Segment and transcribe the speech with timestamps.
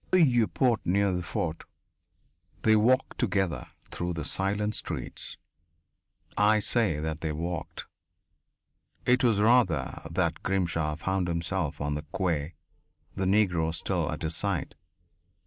[0.11, 1.63] "In the Vieux Port, near the fort."
[2.63, 5.37] They walked together through the silent streets.
[6.35, 7.85] I say that they walked.
[9.05, 12.55] It was rather that Grimshaw found himself on the quay,
[13.15, 14.73] the Negro still at his side.